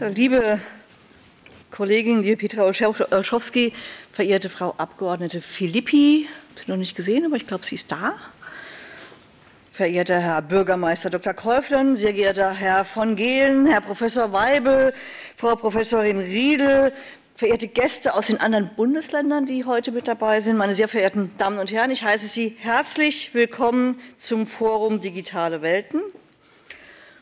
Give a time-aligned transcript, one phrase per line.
[0.00, 0.58] So, liebe
[1.70, 3.74] Kollegin, liebe Petra Olschowski,
[4.12, 6.26] verehrte Frau Abgeordnete Filippi,
[6.66, 8.14] noch nicht gesehen, aber ich glaube, sie ist da.
[9.70, 11.34] Verehrter Herr Bürgermeister Dr.
[11.34, 14.94] Käuflen, sehr geehrter Herr von Gehlen, Herr Professor Weibel,
[15.36, 16.94] Frau Professorin Riedel,
[17.36, 21.58] verehrte Gäste aus den anderen Bundesländern, die heute mit dabei sind, meine sehr verehrten Damen
[21.58, 26.00] und Herren, ich heiße Sie herzlich willkommen zum Forum Digitale Welten.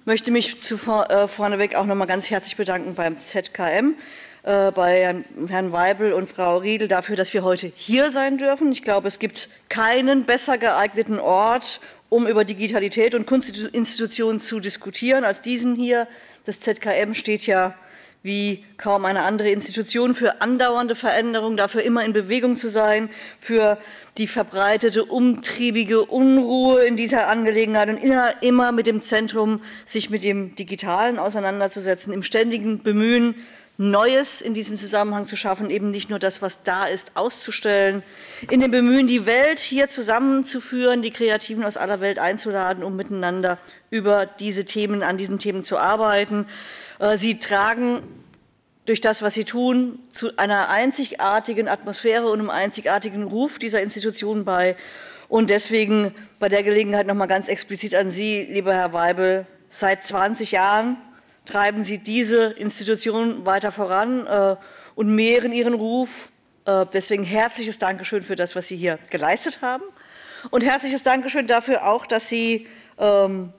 [0.09, 3.95] Ich möchte mich zuvor, äh, vorneweg auch noch mal ganz herzlich bedanken beim ZKM,
[4.43, 8.73] äh, bei Herrn, Herrn Weibel und Frau Riedel dafür, dass wir heute hier sein dürfen.
[8.73, 15.25] Ich glaube, es gibt keinen besser geeigneten Ort, um über Digitalität und Kunstinstitutionen zu diskutieren,
[15.25, 16.09] als diesen hier.
[16.45, 17.75] Das ZKM steht ja
[18.23, 23.09] wie kaum eine andere Institution für andauernde Veränderung, dafür immer in Bewegung zu sein,
[23.39, 23.79] für
[24.17, 27.99] die verbreitete, umtriebige Unruhe in dieser Angelegenheit und
[28.41, 33.37] immer mit dem Zentrum, sich mit dem Digitalen auseinanderzusetzen, im ständigen Bemühen,
[33.81, 38.03] Neues in diesem Zusammenhang zu schaffen, eben nicht nur das, was da ist, auszustellen,
[38.51, 43.57] in dem Bemühen, die Welt hier zusammenzuführen, die Kreativen aus aller Welt einzuladen, um miteinander
[43.91, 46.47] über diese Themen, an diesen Themen zu arbeiten.
[46.99, 48.03] Äh, sie tragen
[48.85, 54.45] durch das, was Sie tun, zu einer einzigartigen Atmosphäre und einem einzigartigen Ruf dieser Institution
[54.45, 54.77] bei.
[55.29, 60.05] Und deswegen bei der Gelegenheit noch mal ganz explizit an Sie, lieber Herr Weibel, seit
[60.07, 60.97] 20 Jahren
[61.49, 64.57] treiben Sie diese Institution weiter voran äh,
[64.95, 66.29] und mehren ihren Ruf.
[66.67, 69.85] Äh, deswegen herzliches Dankeschön für das, was Sie hier geleistet haben.
[70.51, 72.69] Und herzliches Dankeschön dafür auch, dass Sie
[72.99, 73.53] ähm,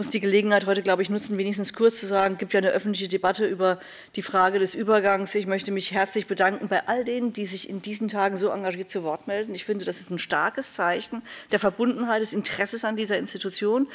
[0.00, 2.70] muss die Gelegenheit heute, glaube ich, nutzen, wenigstens kurz zu sagen, es gibt ja eine
[2.70, 3.78] öffentliche Debatte über
[4.16, 5.34] die Frage des Übergangs.
[5.34, 8.90] Ich möchte mich herzlich bedanken bei all denen, die sich in diesen Tagen so engagiert
[8.90, 9.54] zu Wort melden.
[9.54, 11.20] Ich finde, das ist ein starkes Zeichen
[11.52, 13.88] der Verbundenheit, des Interesses an dieser Institution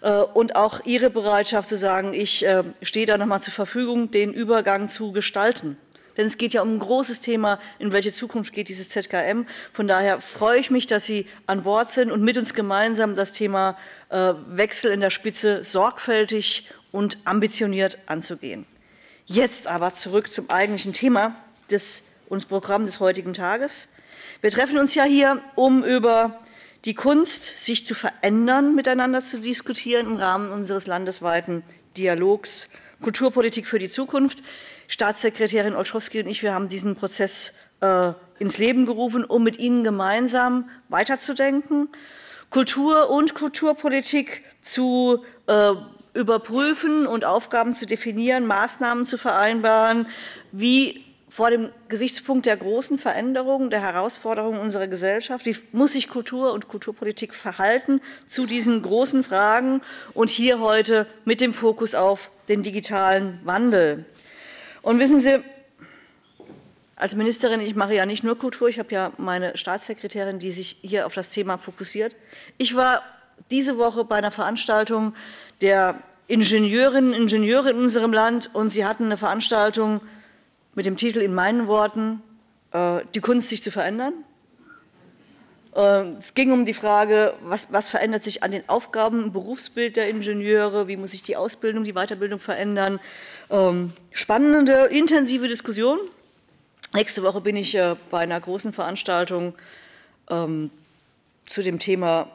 [0.00, 4.10] äh, und auch Ihre Bereitschaft zu sagen, ich äh, stehe da noch mal zur Verfügung,
[4.10, 5.76] den Übergang zu gestalten.
[6.20, 9.46] Denn es geht ja um ein großes Thema, in welche Zukunft geht dieses ZKM.
[9.72, 13.32] Von daher freue ich mich, dass Sie an Bord sind und mit uns gemeinsam das
[13.32, 13.78] Thema
[14.10, 18.66] äh, Wechsel in der Spitze sorgfältig und ambitioniert anzugehen.
[19.24, 21.36] Jetzt aber zurück zum eigentlichen Thema
[21.70, 23.88] des uns Programm des heutigen Tages.
[24.42, 26.38] Wir treffen uns ja hier, um über
[26.84, 31.62] die Kunst, sich zu verändern, miteinander zu diskutieren im Rahmen unseres landesweiten
[31.96, 32.68] Dialogs
[33.02, 34.42] Kulturpolitik für die Zukunft.
[34.88, 39.84] Staatssekretärin Olschowski und ich, wir haben diesen Prozess äh, ins Leben gerufen, um mit Ihnen
[39.84, 41.88] gemeinsam weiterzudenken,
[42.50, 45.72] Kultur und Kulturpolitik zu äh,
[46.14, 50.06] überprüfen und Aufgaben zu definieren, Maßnahmen zu vereinbaren,
[50.50, 56.52] wie vor dem Gesichtspunkt der großen Veränderungen, der Herausforderungen unserer Gesellschaft, wie muss sich Kultur
[56.52, 59.80] und Kulturpolitik verhalten zu diesen großen Fragen
[60.12, 64.04] und hier heute mit dem Fokus auf den digitalen Wandel.
[64.82, 65.38] Und wissen Sie,
[66.96, 70.78] als Ministerin, ich mache ja nicht nur Kultur, ich habe ja meine Staatssekretärin, die sich
[70.82, 72.16] hier auf das Thema fokussiert.
[72.58, 73.02] Ich war
[73.52, 75.14] diese Woche bei einer Veranstaltung
[75.62, 80.00] der Ingenieurinnen und Ingenieure in unserem Land und sie hatten eine Veranstaltung
[80.74, 82.22] mit dem Titel in meinen Worten,
[82.72, 84.12] äh, die Kunst sich zu verändern.
[85.74, 89.96] Ähm, es ging um die Frage, was, was, verändert sich an den Aufgaben im Berufsbild
[89.96, 92.98] der Ingenieure, wie muss sich die Ausbildung, die Weiterbildung verändern.
[93.50, 95.98] Ähm, spannende, intensive Diskussion.
[96.92, 99.54] Nächste Woche bin ich äh, bei einer großen Veranstaltung
[100.28, 100.70] ähm,
[101.46, 102.28] zu dem Thema,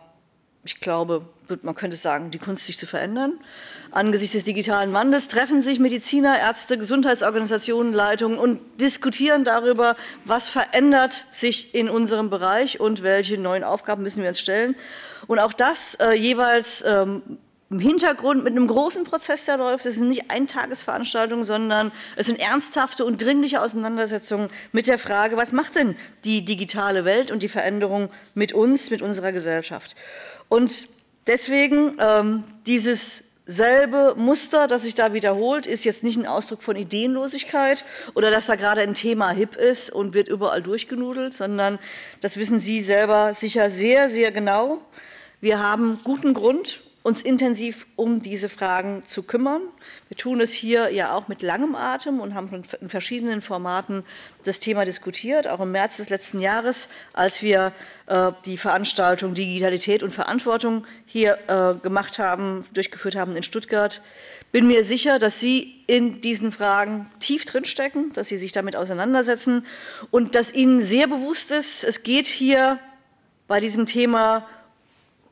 [0.66, 1.22] ich glaube,
[1.62, 3.34] man könnte sagen, die Kunst sich zu verändern.
[3.92, 11.26] Angesichts des digitalen Wandels treffen sich Mediziner, Ärzte, Gesundheitsorganisationen, Leitungen und diskutieren darüber, was verändert
[11.30, 14.76] sich in unserem Bereich und welche neuen Aufgaben müssen wir uns stellen.
[15.28, 17.22] Und auch das äh, jeweils ähm,
[17.70, 19.86] im Hintergrund mit einem großen Prozess, der läuft.
[19.86, 25.52] Es sind nicht Eintagesveranstaltungen, sondern es sind ernsthafte und dringliche Auseinandersetzungen mit der Frage, was
[25.52, 29.96] macht denn die digitale Welt und die Veränderung mit uns, mit unserer Gesellschaft.
[30.48, 30.88] Und
[31.28, 36.76] Deswegen ähm, dieses selbe Muster, das sich da wiederholt, ist jetzt nicht ein Ausdruck von
[36.76, 41.80] Ideenlosigkeit oder dass da gerade ein Thema hip ist und wird überall durchgenudelt, sondern
[42.22, 44.82] das wissen Sie selber sicher sehr, sehr genau.
[45.42, 49.62] Wir haben guten Grund, uns intensiv um diese Fragen zu kümmern.
[50.08, 54.04] Wir tun es hier ja auch mit langem Atem und haben in verschiedenen Formaten
[54.44, 57.74] das Thema diskutiert, auch im März des letzten Jahres, als wir
[58.08, 64.02] äh, die Veranstaltung Digitalität und Verantwortung hier äh, gemacht haben, durchgeführt haben in Stuttgart.
[64.52, 69.68] Bin mir sicher, dass Sie in diesen Fragen tief drinstecken, dass Sie sich damit auseinandersetzen
[70.10, 72.80] und dass Ihnen sehr bewusst ist, es geht hier
[73.48, 74.48] bei diesem Thema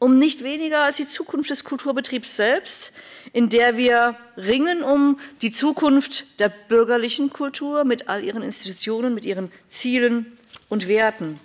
[0.04, 2.92] um nicht weniger als die Zukunft des Kulturbetriebs selbst,
[3.32, 9.24] in der wir ringen um die Zukunft der bürgerlichen Kultur mit all ihren Institutionen, mit
[9.24, 11.40] ihren Zielen und Werten.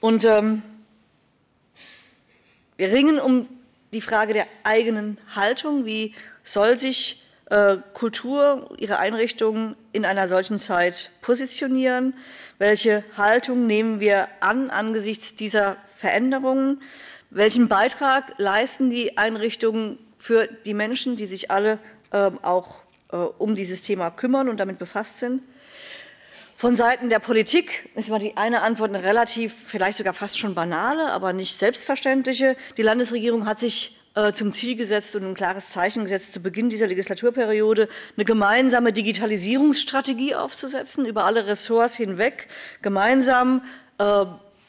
[0.00, 0.62] Und ähm,
[2.76, 3.48] wir ringen um
[3.92, 6.12] die Frage der eigenen Haltung, wie
[6.42, 12.14] soll sich äh, Kultur, ihre Einrichtungen in einer solchen Zeit positionieren?
[12.58, 16.82] Welche Haltung nehmen wir an angesichts dieser Veränderungen?
[17.30, 21.78] Welchen Beitrag leisten die Einrichtungen für die Menschen, die sich alle
[22.12, 22.82] äh, auch
[23.12, 25.42] äh, um dieses Thema kümmern und damit befasst sind?
[26.58, 30.54] Von Seiten der Politik ist mal die eine Antwort eine relativ, vielleicht sogar fast schon
[30.54, 32.56] banale, aber nicht selbstverständliche.
[32.78, 36.70] Die Landesregierung hat sich äh, zum Ziel gesetzt und ein klares Zeichen gesetzt, zu Beginn
[36.70, 42.48] dieser Legislaturperiode eine gemeinsame Digitalisierungsstrategie aufzusetzen, über alle Ressorts hinweg,
[42.80, 43.62] gemeinsam
[43.98, 44.24] äh,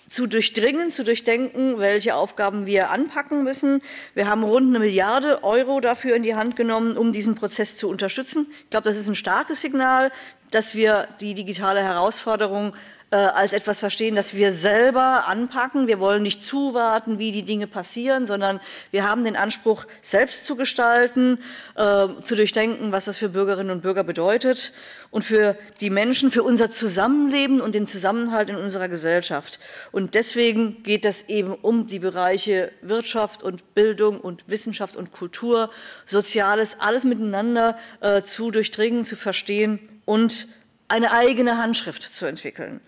[0.10, 3.82] zu durchdringen, zu durchdenken, welche Aufgaben wir anpacken müssen.
[4.14, 7.90] Wir haben rund eine Milliarde Euro dafür in die Hand genommen, um diesen Prozess zu
[7.90, 8.48] unterstützen.
[8.64, 10.12] Ich glaube, das ist ein starkes Signal,
[10.52, 12.74] dass wir die digitale Herausforderung
[13.10, 15.88] äh, als etwas verstehen, das wir selber anpacken.
[15.88, 18.60] Wir wollen nicht zuwarten, wie die Dinge passieren, sondern
[18.92, 21.40] wir haben den Anspruch, selbst zu gestalten,
[21.76, 24.74] äh, zu durchdenken, was das für Bürgerinnen und Bürger bedeutet
[25.10, 29.60] und für die Menschen, für unser Zusammenleben und den Zusammenhalt in unserer Gesellschaft.
[29.94, 35.70] Und deswegen geht es eben um die Bereiche Wirtschaft und Bildung und Wissenschaft und Kultur,
[36.06, 40.48] Soziales, alles miteinander äh, zu durchdringen, zu verstehen und
[40.88, 42.80] eine eigene Handschrift zu entwickeln.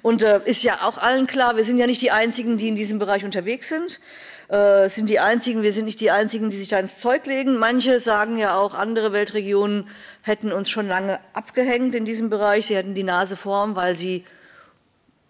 [0.00, 2.76] Und äh, ist ja auch allen klar, wir sind ja nicht die Einzigen, die in
[2.76, 4.00] diesem Bereich unterwegs sind.
[4.48, 7.58] Äh, sind die Einzigen, wir sind nicht die Einzigen, die sich da ins Zeug legen.
[7.58, 9.88] Manche sagen ja auch, andere Weltregionen
[10.22, 12.66] hätten uns schon lange abgehängt in diesem Bereich.
[12.66, 14.24] Sie hätten die Nase vorn, weil sie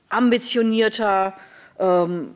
[0.08, 1.34] ambitionierter,
[1.78, 2.34] ähm,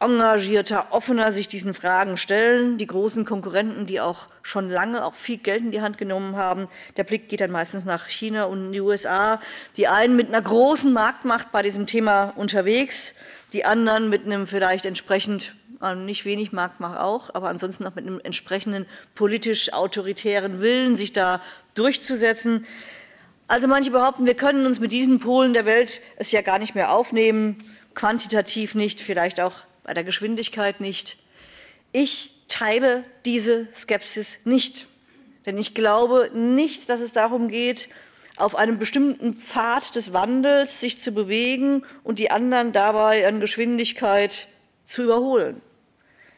[0.00, 2.78] engagierter, offener sich diesen Fragen stellen.
[2.78, 6.68] Die großen Konkurrenten, die auch schon lange auch viel Geld in die Hand genommen haben,
[6.96, 9.40] der Blick geht dann meistens nach China und die USA.
[9.76, 13.14] Die einen mit einer großen Marktmacht bei diesem Thema unterwegs,
[13.52, 18.06] die anderen mit einem vielleicht entsprechend äh, nicht wenig Marktmacht auch, aber ansonsten auch mit
[18.06, 21.40] einem entsprechenden politisch autoritären Willen, sich da
[21.74, 22.66] durchzusetzen.
[23.46, 26.74] Also manche behaupten, wir können uns mit diesen Polen der Welt es ja gar nicht
[26.74, 27.62] mehr aufnehmen,
[27.94, 29.52] quantitativ nicht, vielleicht auch
[29.84, 31.18] bei der Geschwindigkeit nicht.
[31.92, 34.86] Ich teile diese Skepsis nicht,
[35.46, 37.88] denn ich glaube nicht, dass es darum geht,
[38.36, 44.48] auf einem bestimmten Pfad des Wandels sich zu bewegen und die anderen dabei an Geschwindigkeit
[44.84, 45.60] zu überholen.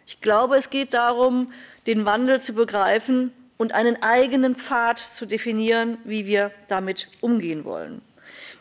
[0.06, 1.52] Ich glaube, es geht darum,
[1.86, 8.02] den Wandel zu begreifen und einen eigenen Pfad zu definieren, wie wir damit umgehen wollen.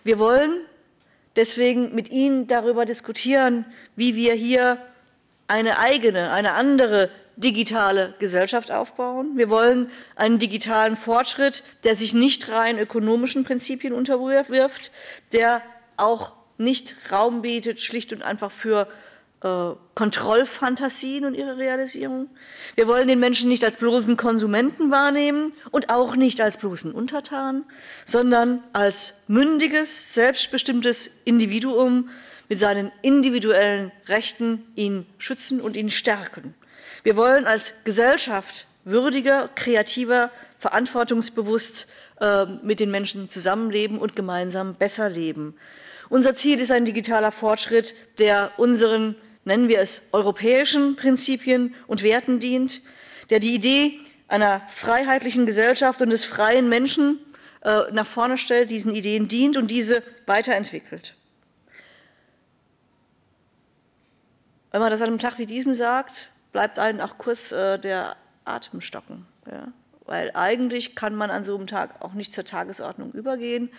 [0.03, 0.61] Wir wollen
[1.35, 3.65] deswegen mit Ihnen darüber diskutieren,
[3.95, 4.77] wie wir hier
[5.47, 9.31] eine eigene, eine andere digitale Gesellschaft aufbauen.
[9.35, 14.91] Wir wollen einen digitalen Fortschritt, der sich nicht rein ökonomischen Prinzipien unterwirft,
[15.33, 15.61] der
[15.97, 18.87] auch nicht Raum bietet, schlicht und einfach für
[19.41, 22.29] äh, Kontrollfantasien und ihre Realisierung.
[22.75, 27.63] Wir wollen den Menschen nicht als bloßen Konsumenten wahrnehmen und auch nicht als bloßen Untertan,
[28.05, 32.09] sondern als mündiges, selbstbestimmtes Individuum
[32.49, 36.53] mit seinen individuellen Rechten ihn schützen und ihn stärken.
[37.03, 41.87] Wir wollen als Gesellschaft würdiger, kreativer, verantwortungsbewusst
[42.21, 45.55] äh, mit den Menschen zusammenleben und gemeinsam besser leben.
[46.09, 49.15] Unser Ziel ist ein digitaler Fortschritt, der unseren
[49.45, 52.81] nennen wir es, europäischen Prinzipien und Werten dient,
[53.29, 57.19] der die Idee einer freiheitlichen Gesellschaft und des freien Menschen
[57.61, 61.15] äh, nach vorne stellt, diesen Ideen dient und diese weiterentwickelt.
[64.71, 68.17] Wenn man das an einem Tag wie diesem sagt, bleibt einem auch kurz äh, der
[68.43, 69.25] Atem stocken.
[69.49, 69.71] Ja?
[70.05, 73.69] Weil eigentlich kann man an so einem Tag auch nicht zur Tagesordnung übergehen,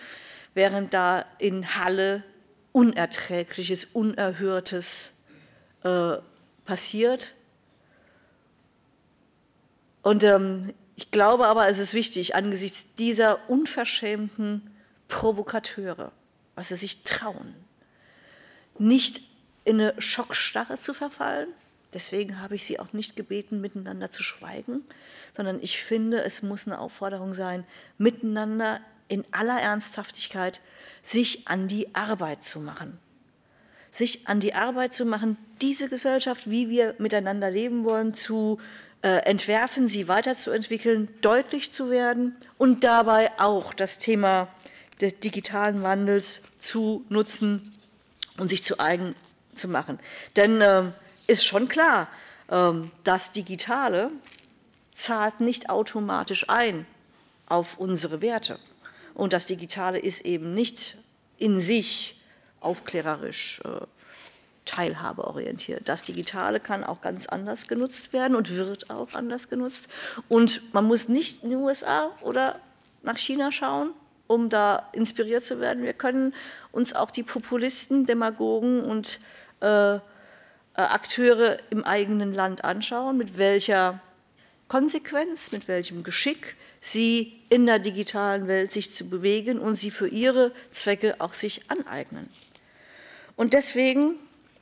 [0.55, 2.23] während da in Halle
[2.73, 5.16] Unerträgliches, Unerhörtes
[5.87, 6.19] äh,
[6.65, 7.35] passiert.
[10.03, 14.75] Und ähm, ich glaube aber, es ist wichtig, angesichts dieser unverschämten
[15.09, 16.11] Provokateure,
[16.57, 17.55] was sie sich trauen,
[18.79, 19.23] nicht
[19.65, 21.49] in eine Schockstarre zu verfallen.
[21.95, 24.83] Deswegen habe ich Sie auch nicht gebeten, miteinander zu schweigen,
[25.35, 27.65] sondern ich finde, es muss eine Aufforderung sein,
[27.97, 30.61] miteinander in aller Ernsthaftigkeit
[31.03, 32.99] sich an die Arbeit zu machen
[33.97, 38.59] sich an die Arbeit zu machen, diese Gesellschaft, wie wir miteinander leben wollen, zu
[39.03, 44.49] äh, entwerfen, sie weiterzuentwickeln, deutlich zu werden und dabei auch das Thema
[45.01, 47.75] des digitalen Wandels zu nutzen
[48.39, 49.15] und sich zu eigen
[49.55, 49.99] zu machen.
[50.37, 50.85] Denn äh,
[51.27, 52.09] ist schon klar,
[52.51, 54.11] ähm, das Digitale
[54.95, 56.87] zahlt nicht automatisch ein
[57.47, 58.59] auf unsere Werte.
[59.15, 60.99] Und das Digitale ist eben nicht
[61.39, 62.16] in sich
[62.67, 63.87] aufklärerisch, äh,
[64.65, 65.89] teilhabeorientiert.
[65.89, 69.89] Das Digitale kann auch ganz anders genutzt werden und wird auch anders genutzt.
[70.29, 72.61] Und man muss nicht in die USA oder
[73.03, 73.91] nach China schauen,
[74.27, 75.85] um da inspiriert zu werden.
[75.85, 76.35] Wir können
[76.73, 79.21] uns auch die Populisten, Demagogen und
[79.61, 80.01] äh, äh,
[80.75, 84.01] Akteure im eigenen Land anschauen, mit welcher
[84.69, 90.09] Konsequenz, mit welchem Geschick sie in der digitalen Welt sich zu bewegen und sie für
[90.09, 92.29] ihre Zwecke auch sich aneignen.
[93.37, 94.15] Und deswegen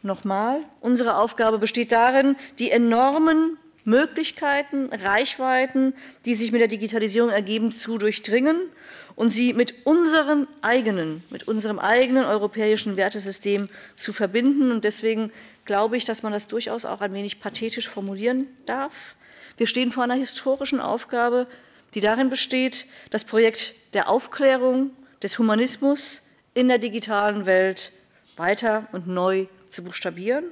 [0.03, 7.71] nochmal, unsere Aufgabe besteht darin, die enormen Möglichkeiten, Reichweiten, die sich mit der Digitalisierung ergeben,
[7.71, 8.57] zu durchdringen
[9.15, 14.73] und sie mit unseren eigenen, mit unserem eigenen europäischen Wertesystem zu verbinden.
[14.73, 15.31] Und deswegen
[15.65, 19.17] glaube ich, dass man das durchaus auch ein wenig pathetisch formulieren darf.
[19.57, 21.47] Wir stehen vor einer historischen Aufgabe,
[21.95, 24.91] die darin besteht, das Projekt der Aufklärung,
[25.23, 27.93] des Humanismus in der digitalen Welt
[28.37, 30.45] weiter und neu zu buchstabieren.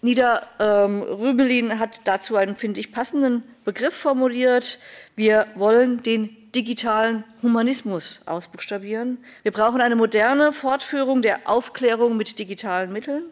[0.00, 4.80] Nieder ähm, hat dazu einen, finde ich, passenden Begriff formuliert.
[5.14, 9.18] Wir wollen den digitalen Humanismus ausbuchstabieren.
[9.42, 13.24] Wir brauchen eine moderne Fortführung der Aufklärung mit digitalen Mitteln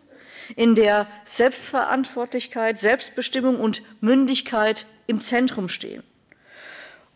[0.56, 6.02] in der Selbstverantwortlichkeit, Selbstbestimmung und Mündigkeit im Zentrum stehen.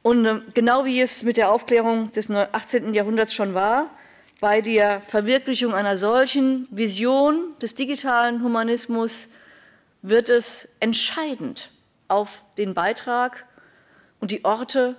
[0.02, 2.92] Und ähm, genau wie es mit der Aufklärung des 18.
[2.92, 3.90] Jahrhunderts schon war,
[4.44, 9.30] bei der Verwirklichung einer solchen Vision des digitalen Humanismus
[10.02, 11.70] wird es entscheidend
[12.08, 13.46] auf den Beitrag
[14.20, 14.96] und die Orte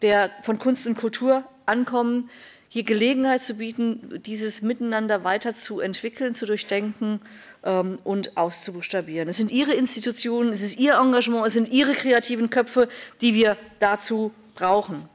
[0.00, 2.30] der von Kunst und Kultur ankommen,
[2.70, 7.20] hier Gelegenheit zu bieten, dieses Miteinander weiter zu entwickeln, zu durchdenken
[7.64, 9.28] ähm, und auszubuchstabieren.
[9.28, 12.88] Es sind Ihre Institutionen, es ist Ihr Engagement, es sind Ihre kreativen Köpfe,
[13.20, 15.06] die wir dazu brauchen.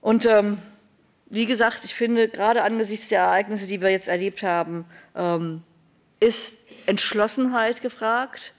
[0.00, 0.56] Und ähm,
[1.32, 4.84] wie gesagt, ich finde, gerade angesichts der Ereignisse, die wir jetzt erlebt haben,
[5.16, 5.62] ähm,
[6.20, 8.52] ist Entschlossenheit gefragt,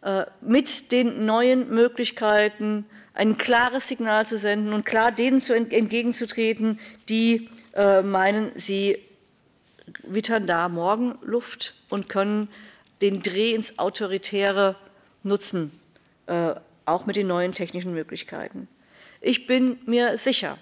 [0.00, 6.80] äh, mit den neuen Möglichkeiten ein klares Signal zu senden und klar denen zu entgegenzutreten,
[7.10, 8.98] die äh, meinen, sie
[10.02, 12.48] wittern da Morgenluft und können
[13.02, 14.76] den Dreh ins Autoritäre
[15.24, 15.78] nutzen,
[16.26, 16.54] äh,
[16.86, 18.66] auch mit den neuen technischen Möglichkeiten.
[19.20, 20.56] Ich bin mir sicher,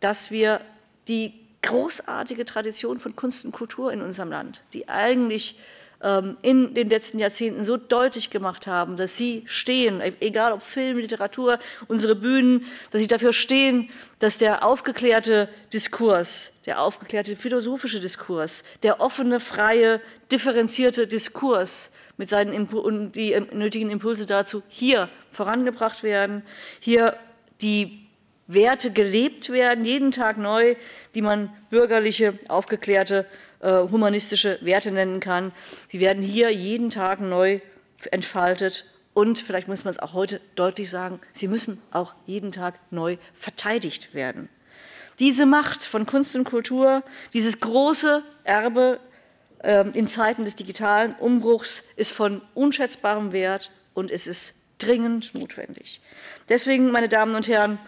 [0.00, 0.60] dass wir
[1.08, 5.56] die großartige Tradition von Kunst und Kultur in unserem Land, die eigentlich
[6.02, 10.98] ähm, in den letzten Jahrzehnten so deutlich gemacht haben, dass sie stehen, egal ob Film,
[10.98, 11.58] Literatur,
[11.88, 19.00] unsere Bühnen, dass sie dafür stehen, dass der aufgeklärte Diskurs, der aufgeklärte philosophische Diskurs, der
[19.00, 26.42] offene, freie, differenzierte Diskurs mit seinen Impu und die nötigen Impulse dazu hier vorangebracht werden,
[26.80, 27.16] hier
[27.60, 28.05] die
[28.46, 30.76] Werte gelebt werden, jeden Tag neu,
[31.14, 33.26] die man bürgerliche, aufgeklärte
[33.60, 35.52] äh, humanistische Werte nennen kann.
[35.88, 37.60] Sie werden hier jeden Tag neu
[38.10, 38.84] entfaltet
[39.14, 43.16] und vielleicht muss man es auch heute deutlich sagen, sie müssen auch jeden Tag neu
[43.32, 44.50] verteidigt werden.
[45.18, 49.00] Diese Macht von Kunst und Kultur, dieses große Erbe
[49.60, 56.02] äh, in Zeiten des digitalen Umbruchs ist von unschätzbarem Wert und es ist dringend notwendig.
[56.50, 57.78] Deswegen, meine Damen und Herren,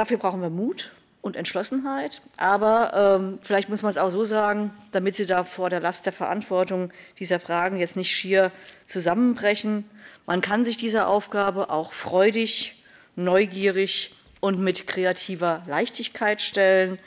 [0.00, 0.92] dafür brauchen wir Mut,
[1.22, 2.22] und Entschlossenheit.
[2.36, 6.06] Aber ähm, vielleicht muss man es auch so sagen, damit Sie da vor der Last
[6.06, 8.50] der Verantwortung dieser Fragen jetzt nicht schier
[8.86, 9.84] zusammenbrechen.
[10.26, 12.82] Man kann sich dieser Aufgabe auch freudig,
[13.16, 16.98] neugierig und mit kreativer Leichtigkeit stellen.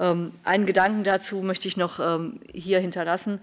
[0.00, 3.40] Ähm, einen Gedanken dazu möchte ich noch ähm, hier hinterlassen.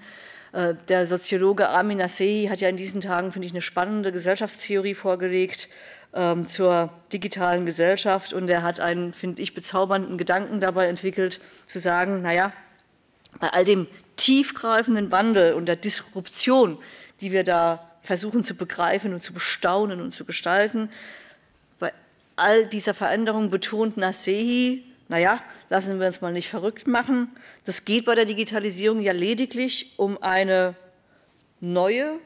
[0.53, 4.95] Äh, der Soziologe Amin Nasehi hat ja in diesen Tagen, finde ich, eine spannende Gesellschaftstheorie
[4.95, 5.69] vorgelegt,
[6.13, 8.33] ähm, zur digitalen Gesellschaft.
[8.33, 12.53] Und er hat einen, finde ich, bezaubernden Gedanken dabei entwickelt, zu sagen, naja,
[13.39, 16.77] bei all dem tiefgreifenden Wandel und der Disruption,
[17.21, 20.89] die wir da versuchen zu begreifen und zu bestaunen und zu gestalten,
[21.79, 21.93] bei
[22.35, 27.29] all dieser Veränderung betont Nasehi, naja, lassen wir uns mal nicht verrückt machen.
[27.65, 30.75] Das geht bei der Digitalisierung ja lediglich um eine
[31.59, 32.19] neue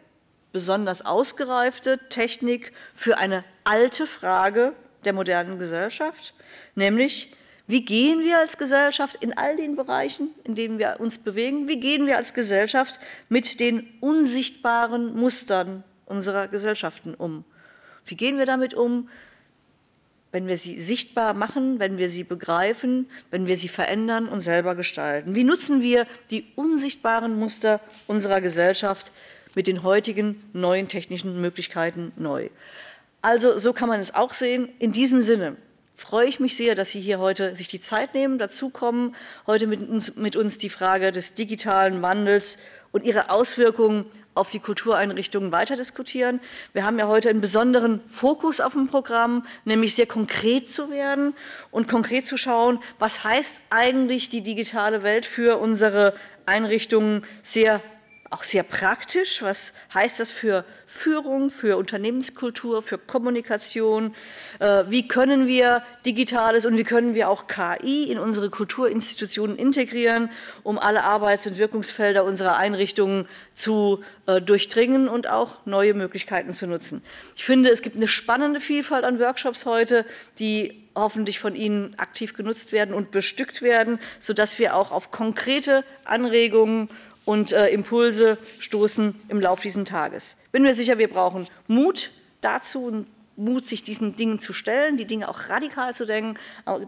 [0.52, 4.74] besonders ausgereifte Technik für eine alte Frage
[5.06, 6.34] der modernen Gesellschaft,
[6.76, 11.68] nämlich wie gehen wir als Gesellschaft in all den Bereichen, in denen wir uns bewegen,
[11.68, 17.46] wie gehen wir als Gesellschaft mit den unsichtbaren Mustern unserer Gesellschaften um?
[18.06, 19.10] Wie gehen wir damit um,
[20.34, 24.76] wenn wir sie sichtbar machen, wenn wir sie begreifen, wenn wir sie verändern und selber
[24.76, 25.34] gestalten?
[25.36, 29.14] Wie nutzen wir die unsichtbaren Muster unserer Gesellschaft
[29.56, 32.50] mit den heutigen neuen technischen Möglichkeiten neu?
[33.24, 34.68] Also so kann man es auch sehen.
[34.80, 35.56] In diesem Sinne
[35.96, 39.16] freue ich mich sehr, dass Sie hier heute sich die Zeit nehmen, dazukommen,
[39.48, 42.58] heute mit uns, mit uns die Frage des digitalen Wandels
[42.92, 46.42] und ihre Auswirkungen auf die Kultureinrichtungen weiter diskutieren.
[46.74, 51.34] Wir haben ja heute einen besonderen Fokus auf dem Programm, nämlich sehr konkret zu werden
[51.72, 56.14] und konkret zu schauen, was heißt eigentlich die digitale Welt für unsere
[56.46, 57.82] Einrichtungen sehr
[58.34, 59.42] auch sehr praktisch.
[59.42, 64.16] Was heißt das für Führung, für Unternehmenskultur, für Kommunikation?
[64.60, 70.32] Äh, wie können wir Digitales und wie können wir auch KI in unsere Kulturinstitutionen integrieren,
[70.64, 76.66] um alle Arbeits- und Wirkungsfelder unserer Einrichtungen zu äh, durchdringen und auch neue Möglichkeiten zu
[76.66, 77.04] nutzen?
[77.36, 80.06] Ich finde, es gibt eine spannende Vielfalt an Workshops heute,
[80.40, 85.84] die hoffentlich von Ihnen aktiv genutzt werden und bestückt werden, sodass wir auch auf konkrete
[86.06, 86.90] Anregungen
[87.26, 90.38] und äh, Impulse stoßen im Laufe dieses Tages.
[90.52, 92.12] Bin mir sicher, wir brauchen Mut
[92.42, 96.38] dazu, Mut, sich diesen Dingen zu stellen, die Dinge auch radikal zu denken,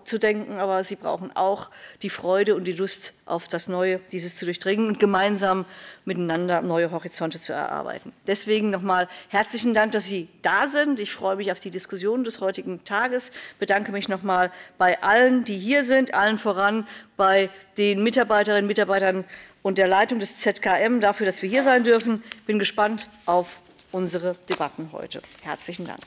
[0.04, 1.72] zu denken, aber sie brauchen auch
[2.04, 5.66] die Freude und die Lust auf das Neue, dieses zu durchdringen und gemeinsam
[6.06, 8.14] miteinander neue Horizonte zu erarbeiten.
[8.28, 11.00] Deswegen nochmal herzlichen Dank, dass Sie da sind.
[11.00, 15.58] Ich freue mich auf die Diskussion des heutigen Tages, bedanke mich nochmal bei allen, die
[15.58, 16.88] hier sind, allen voran
[17.18, 17.50] bei
[17.80, 19.26] den Mitarbeiterinnen und Mitarbeitern
[19.66, 22.24] und der Leitung des ZKM dafür, dass wir hier sein dürfen.
[22.46, 23.58] Bin gespannt auf
[23.92, 25.24] unsere Debatten heute.
[25.42, 26.02] Herzlichen Dank.